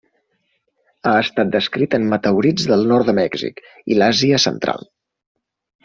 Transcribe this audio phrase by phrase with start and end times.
[1.09, 3.63] Ha estat descrit en meteorits del nord de Mèxic
[3.93, 4.91] i l'Àsia central.